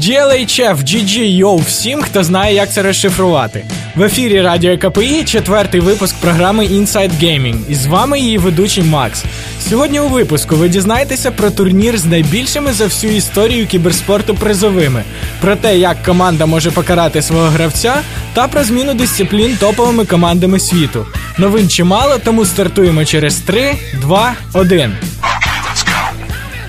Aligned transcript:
GLHF, 0.00 0.76
GG, 0.76 1.18
йоу 1.18 1.56
всім, 1.56 2.02
хто 2.02 2.24
знає, 2.24 2.54
як 2.54 2.72
це 2.72 2.82
розшифрувати. 2.82 3.64
В 3.96 4.02
ефірі 4.02 4.40
Радіо 4.40 4.78
КПІ 4.78 5.24
четвертий 5.24 5.80
випуск 5.80 6.16
програми 6.16 6.66
Inside 6.66 7.10
Gaming. 7.22 7.56
І 7.68 7.74
з 7.74 7.86
вами 7.86 8.20
її 8.20 8.38
ведучий 8.38 8.84
Макс. 8.84 9.24
Сьогодні 9.68 10.00
у 10.00 10.08
випуску 10.08 10.56
ви 10.56 10.68
дізнаєтеся 10.68 11.30
про 11.30 11.50
турнір 11.50 11.98
з 11.98 12.04
найбільшими 12.04 12.72
за 12.72 12.84
всю 12.84 13.16
історію 13.16 13.66
кіберспорту 13.66 14.34
призовими, 14.34 15.02
про 15.40 15.56
те, 15.56 15.78
як 15.78 16.02
команда 16.02 16.46
може 16.46 16.70
покарати 16.70 17.22
свого 17.22 17.48
гравця, 17.48 17.94
та 18.34 18.48
про 18.48 18.64
зміну 18.64 18.94
дисциплін 18.94 19.56
топовими 19.60 20.04
командами 20.04 20.58
світу. 20.60 21.06
Новин 21.38 21.68
чимало, 21.68 22.18
тому 22.24 22.44
стартуємо 22.44 23.04
через 23.04 23.36
3, 23.36 23.74
2, 24.00 24.34
1. 24.52 24.92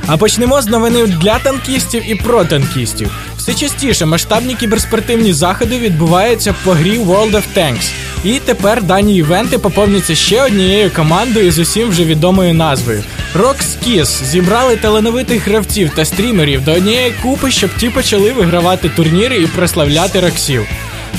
А 0.08 0.18
почнемо 0.18 0.62
з 0.62 0.68
новини 0.68 1.08
для 1.08 1.40
танкістів 1.40 2.12
і 2.12 2.16
про 2.16 2.46
танкістів. 2.46 3.12
Все 3.38 3.54
частіше 3.54 4.06
масштабні 4.06 4.56
кіберспортивні 4.56 5.34
заходи 5.34 5.80
відбуваються 5.80 6.56
по 6.64 6.72
грі 6.72 7.00
World 7.00 7.32
of 7.32 7.44
Tanks. 7.58 7.92
І 8.24 8.40
тепер 8.40 8.84
дані 8.84 9.18
івенти 9.18 9.58
поповняться 9.58 10.16
ще 10.16 10.44
однією 10.44 10.92
командою 10.92 11.52
з 11.52 11.60
усім 11.60 11.90
вже 11.90 12.06
відомою 12.06 12.54
назвою. 12.54 13.04
Rockskiss 13.36 14.24
зібрали 14.26 14.76
талановитих 14.76 15.48
гравців 15.48 15.92
та 15.96 16.06
стрімерів 16.06 16.64
до 16.64 16.72
однієї 16.72 17.14
купи, 17.22 17.52
щоб 17.52 17.70
ті 17.78 17.90
почали 17.90 18.32
вигравати 18.32 18.90
турніри 18.90 19.38
і 19.38 19.48
прославляти 19.48 20.20
роксів. 20.20 20.68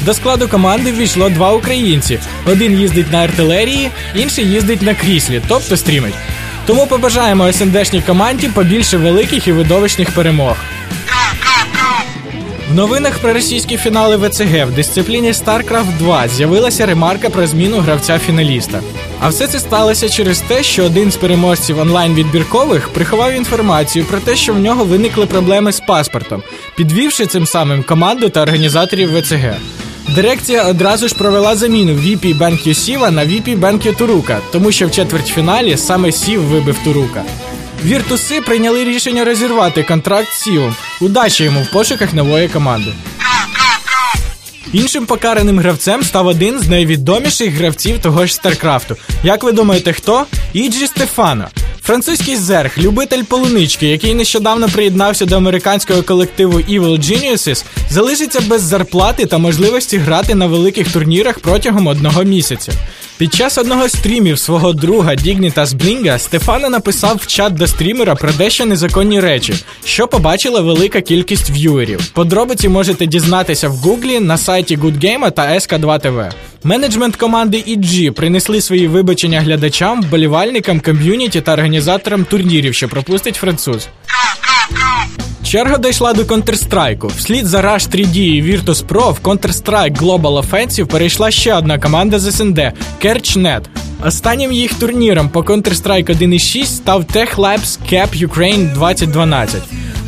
До 0.05 0.15
складу 0.15 0.49
команди 0.49 0.93
ввійшло 0.93 1.29
два 1.29 1.53
українці: 1.53 2.19
один 2.47 2.81
їздить 2.81 3.13
на 3.13 3.19
артилерії, 3.19 3.91
інший 4.15 4.47
їздить 4.47 4.83
на 4.83 4.95
кріслі, 4.95 5.43
тобто 5.49 5.77
стрімить. 5.77 6.15
Тому 6.67 6.87
побажаємо 6.87 7.53
СНДшній 7.53 8.03
команді 8.03 8.49
побільше 8.49 8.97
великих 8.97 9.49
і 9.49 9.53
видовищних 9.53 10.11
перемог. 10.11 10.57
В 12.71 12.75
новинах 12.75 13.19
про 13.19 13.33
російські 13.33 13.77
фінали 13.77 14.17
ВЦГ 14.17 14.65
в 14.67 14.71
дисципліні 14.71 15.33
StarCraft 15.33 15.99
2 15.99 16.29
з'явилася 16.29 16.87
ремарка 16.87 17.31
про 17.31 17.47
зміну 17.47 17.79
гравця-фіналіста. 17.79 18.81
А 19.21 19.29
все 19.29 19.47
це 19.47 19.59
сталося 19.59 20.09
через 20.09 20.41
те, 20.41 20.63
що 20.63 20.85
один 20.85 21.11
з 21.11 21.17
переможців 21.17 21.79
онлайн-відбіркових 21.79 22.89
приховав 22.89 23.33
інформацію 23.33 24.05
про 24.05 24.19
те, 24.19 24.37
що 24.37 24.55
в 24.55 24.59
нього 24.59 24.85
виникли 24.85 25.27
проблеми 25.27 25.73
з 25.73 25.81
паспортом, 25.81 26.43
підвівши 26.77 27.27
цим 27.27 27.47
самим 27.47 27.83
команду 27.83 28.29
та 28.29 28.43
організаторів 28.43 29.19
ВЦГ. 29.19 29.55
Дирекція 30.15 30.63
одразу 30.65 31.09
ж 31.09 31.15
провела 31.15 31.57
заміну 31.57 31.93
VP 31.93 32.39
Бенкю 32.39 32.75
Сіва 32.75 33.11
на 33.11 33.27
VP 33.27 33.57
Бенкю 33.57 33.93
Турука, 33.93 34.39
тому 34.53 34.73
що 34.73 34.87
в 34.87 34.91
четвертьфіналі 34.91 35.77
саме 35.77 36.13
Сів 36.13 36.43
вибив 36.43 36.79
Турука. 36.85 37.23
Віртуси 37.85 38.41
прийняли 38.41 38.85
рішення 38.85 39.25
розірвати 39.25 39.83
контракт 39.83 40.33
з 40.33 40.43
Сівом. 40.43 40.75
Удачі 41.01 41.45
йому 41.45 41.63
в 41.63 41.73
пошуках 41.73 42.13
нової 42.15 42.49
команди. 42.49 42.93
Іншим 44.73 45.07
покараним 45.07 45.59
гравцем 45.59 46.03
став 46.03 46.27
один 46.27 46.59
з 46.61 46.69
найвідоміших 46.69 47.55
гравців 47.55 47.99
того 47.99 48.27
ж 48.27 48.35
Старкрафту. 48.35 48.97
Як 49.25 49.45
ви 49.45 49.53
думаєте, 49.53 49.93
хто? 49.93 50.27
Іджі 50.53 50.87
Стефано. 50.87 51.49
Французький 51.93 52.37
зерх, 52.37 52.79
любитель 52.79 53.23
полунички, 53.23 53.87
який 53.87 54.15
нещодавно 54.15 54.69
приєднався 54.69 55.25
до 55.25 55.37
американського 55.37 56.03
колективу 56.03 56.59
Evil 56.59 56.99
Geniuses, 56.99 57.65
залишиться 57.91 58.41
без 58.41 58.63
зарплати 58.63 59.27
та 59.27 59.39
можливості 59.39 59.99
грати 59.99 60.35
на 60.35 60.47
великих 60.47 60.93
турнірах 60.93 61.39
протягом 61.39 61.87
одного 61.87 62.25
місяця. 62.25 62.73
Під 63.19 63.35
час 63.35 63.59
одного 63.59 63.89
з 63.89 63.93
стрімів 63.93 64.39
свого 64.39 64.73
друга 64.73 65.15
Дігнітас 65.15 65.73
Блінга 65.73 66.19
Стефана 66.19 66.69
написав 66.69 67.17
в 67.17 67.27
чат 67.27 67.55
до 67.55 67.67
стрімера 67.67 68.15
про 68.15 68.33
дещо 68.33 68.67
незаконні 68.67 69.21
речі, 69.21 69.55
що 69.85 70.09
побачила 70.09 70.61
велика 70.61 71.01
кількість 71.01 71.51
в'юерів. 71.51 72.07
Подробиці 72.07 72.69
можете 72.69 73.07
дізнатися 73.07 73.69
в 73.69 73.73
гуглі 73.73 74.21
на 74.21 74.39
сайті 74.39 74.77
GoodGame 74.77 75.33
та 75.33 75.43
SK2 75.43 76.07
TV. 76.07 76.31
Менеджмент 76.65 77.17
команди 77.17 77.65
EG 77.69 78.11
принесли 78.11 78.61
свої 78.61 78.89
вибачення 78.89 79.41
глядачам, 79.41 80.03
вболівальникам, 80.03 80.81
ком'юніті 80.81 81.41
та 81.41 81.53
організаторам 81.53 82.25
турнірів, 82.25 82.75
що 82.75 82.89
пропустить 82.89 83.37
француз. 83.37 83.89
Черга 85.45 85.79
дійшла 85.79 86.13
до 86.13 86.23
Counter-Strike. 86.23 87.07
Вслід 87.07 87.47
за 87.47 87.61
Rush 87.61 87.91
3D 87.91 88.17
і 88.17 88.43
Virtus 88.43 88.87
Pro 88.87 89.13
в 89.13 89.21
Counter-Strike 89.23 89.99
Global 89.99 90.43
Offensive 90.43 90.85
перейшла 90.85 91.31
ще 91.31 91.55
одна 91.55 91.79
команда 91.79 92.19
з 92.19 92.33
СНД 92.37 92.59
KerchNet. 93.05 93.63
Останнім 94.07 94.53
їх 94.53 94.75
турніром 94.75 95.29
по 95.29 95.41
Counter-Strike 95.41 96.11
1.6 96.11 96.65
став 96.65 97.05
Tech 97.05 97.37
Labs 97.37 97.79
Cap 97.93 98.29
Ukraine 98.29 98.75
2012. 98.75 99.63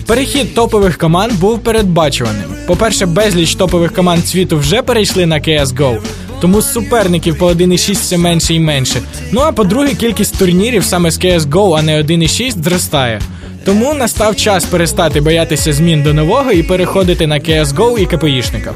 Перехід 0.07 0.55
топових 0.55 0.99
команд 0.99 1.33
був 1.33 1.59
передбачуваним. 1.59 2.55
По-перше, 2.67 3.07
безліч 3.07 3.55
топових 3.55 3.95
команд 3.95 4.27
світу 4.27 4.59
вже 4.59 4.83
перейшли 4.83 5.27
на 5.27 5.41
CSGO, 5.41 6.01
тому 6.45 6.63
суперників 6.63 7.39
по 7.39 7.47
1.6 7.47 7.95
все 7.95 8.19
менше 8.19 8.55
і 8.55 8.61
менше. 8.61 9.03
Ну 9.33 9.41
а 9.41 9.53
по-друге, 9.53 9.95
кількість 9.95 10.39
турнірів 10.39 10.85
саме 10.85 11.11
з 11.11 11.21
CSGO, 11.21 11.79
а 11.79 11.83
не 11.83 12.03
1.6 12.03 12.63
зростає. 12.63 13.21
Тому 13.65 13.95
настав 13.95 14.37
час 14.37 14.65
перестати 14.65 15.21
боятися 15.21 15.73
змін 15.73 16.03
до 16.03 16.15
нового 16.15 16.53
і 16.53 16.63
переходити 16.63 17.27
на 17.27 17.39
CSGO 17.39 17.99
і 17.99 18.07
КПІшникам. 18.07 18.75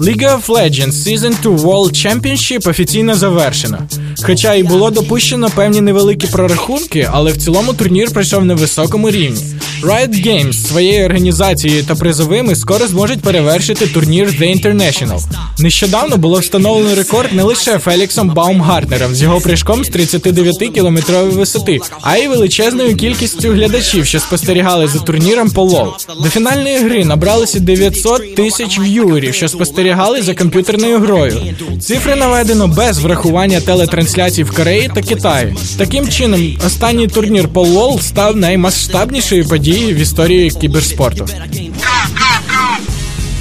League 0.00 0.36
of 0.36 0.46
Legends 0.46 0.92
Season 0.92 1.42
2 1.42 1.52
World 1.52 2.06
Championship 2.06 2.68
офіційно 2.68 3.14
завершено. 3.14 3.78
Хоча 4.22 4.54
і 4.54 4.62
було 4.62 4.90
допущено 4.90 5.50
певні 5.54 5.80
невеликі 5.80 6.26
прорахунки, 6.26 7.08
але 7.12 7.32
в 7.32 7.36
цілому 7.36 7.72
турнір 7.72 8.10
пройшов 8.10 8.44
на 8.44 8.54
високому 8.54 9.10
рівні. 9.10 9.42
Riot 9.82 10.26
Games 10.26 10.52
своєю 10.52 11.04
організацією 11.06 11.84
та 11.84 11.94
призовими 11.94 12.56
скоро 12.56 12.86
зможуть 12.86 13.20
перевершити 13.20 13.86
турнір 13.86 14.28
The 14.28 14.62
International. 14.62 15.20
Нещодавно 15.58 16.16
було 16.16 16.38
встановлено 16.38 16.94
рекорд 16.94 17.32
не 17.32 17.42
лише 17.42 17.78
Феліксом 17.78 18.30
Баумгартнером 18.30 19.14
з 19.14 19.22
його 19.22 19.38
прыжком 19.38 19.84
з 19.84 19.88
39 19.88 20.56
кілометрової 20.74 21.32
висоти, 21.32 21.80
а 22.02 22.16
й 22.16 22.28
величезною 22.28 22.96
кількістю 22.96 23.52
глядачів, 23.52 24.06
що 24.06 24.20
спостерігали 24.20 24.88
за 24.88 24.98
турніром 24.98 25.50
по 25.50 25.62
лол. 25.62 25.92
До 26.22 26.28
фінальної 26.28 26.78
гри 26.78 27.04
набралося 27.04 27.60
900 27.60 28.34
тисяч 28.34 28.78
в'юерів, 28.78 29.34
що 29.34 29.48
спостерігали 29.48 30.22
за 30.22 30.34
комп'ютерною 30.34 30.98
грою. 30.98 31.40
Цифри 31.80 32.16
наведено 32.16 32.68
без 32.68 32.98
врахування 32.98 33.60
телетрансляцій 34.06 34.44
в 34.44 34.56
Кореї 34.56 34.90
та 34.94 35.02
Китаї. 35.02 35.54
Таким 35.78 36.08
чином, 36.08 36.56
останній 36.66 37.08
турнір 37.08 37.48
по 37.48 37.62
лол 37.62 38.00
став 38.00 38.36
наймасштабнішою 38.36 39.48
подією 39.48 39.96
в 39.96 39.98
історії 39.98 40.50
кіберспорту. 40.50 41.26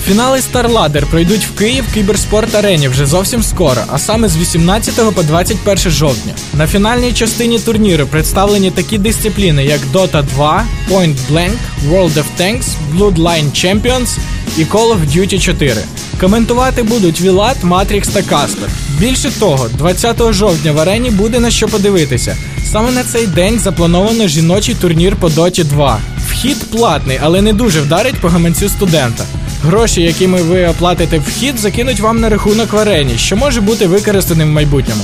Фінали 0.07 0.39
StarLadder 0.39 1.05
пройдуть 1.05 1.45
в 1.45 1.57
Київ 1.57 1.85
Кіберспорт 1.93 2.55
Арені 2.55 2.88
вже 2.88 3.05
зовсім 3.05 3.43
скоро, 3.43 3.81
а 3.88 3.99
саме 3.99 4.27
з 4.27 4.38
18 4.38 5.16
по 5.16 5.23
21 5.23 5.91
жовтня. 5.91 6.33
На 6.53 6.67
фінальній 6.67 7.13
частині 7.13 7.59
турніру 7.59 8.07
представлені 8.07 8.71
такі 8.71 8.97
дисципліни, 8.97 9.65
як 9.65 9.79
Dota 9.94 10.23
2, 10.23 10.65
Point 10.91 11.15
Blank, 11.31 11.57
World 11.89 12.13
of 12.13 12.23
Tanks, 12.39 12.65
Bloodline 12.97 13.51
Champions 13.51 14.17
і 14.57 14.63
Call 14.63 14.94
of 14.94 15.17
Duty 15.17 15.39
4. 15.39 15.75
Коментувати 16.19 16.83
будуть 16.83 17.21
Вілат, 17.21 17.63
Матрікс 17.63 18.07
та 18.07 18.21
Каспер. 18.21 18.69
Більше 18.99 19.31
того, 19.39 19.67
20 19.77 20.33
жовтня 20.33 20.71
в 20.71 20.79
арені 20.79 21.09
буде 21.09 21.39
на 21.39 21.51
що 21.51 21.67
подивитися. 21.67 22.38
Саме 22.71 22.91
на 22.91 23.03
цей 23.03 23.27
день 23.27 23.59
заплановано 23.59 24.27
жіночий 24.27 24.75
турнір 24.75 25.15
по 25.15 25.29
Доті 25.29 25.63
2. 25.63 25.99
Вхід 26.27 26.71
платний, 26.71 27.19
але 27.21 27.41
не 27.41 27.53
дуже 27.53 27.81
вдарить 27.81 28.19
по 28.21 28.29
гаманцю 28.29 28.69
студента. 28.69 29.25
Гроші, 29.65 30.01
якими 30.01 30.41
ви 30.41 30.67
оплатите 30.67 31.19
вхід, 31.19 31.59
закинуть 31.59 31.99
вам 31.99 32.19
на 32.19 32.29
рахунок 32.29 32.73
в 32.73 32.77
арені, 32.77 33.17
що 33.17 33.37
може 33.37 33.61
бути 33.61 33.87
використаним 33.87 34.49
в 34.49 34.51
майбутньому. 34.51 35.03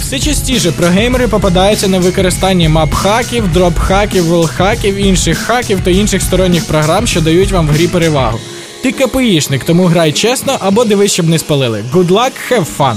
Все 0.00 0.18
частіше 0.18 0.72
прогеймери 0.72 1.28
попадаються 1.28 1.88
на 1.88 1.98
використанні 1.98 2.68
мап-хаків, 2.68 3.52
дроп-хаків, 3.54 4.22
вол-хаків, 4.22 4.96
інших 4.96 5.38
хаків 5.38 5.80
та 5.84 5.90
інших 5.90 6.22
сторонніх 6.22 6.64
програм, 6.64 7.06
що 7.06 7.20
дають 7.20 7.52
вам 7.52 7.66
в 7.66 7.70
грі 7.70 7.88
перевагу. 7.88 8.38
Ти 8.82 8.92
КПІшник, 8.92 9.64
тому 9.64 9.84
грай 9.84 10.12
чесно 10.12 10.56
або 10.60 10.84
дивись, 10.84 11.12
щоб 11.12 11.28
не 11.28 11.38
спалили. 11.38 11.84
Good 11.92 12.08
luck, 12.08 12.32
have 12.50 12.66
fun! 12.78 12.96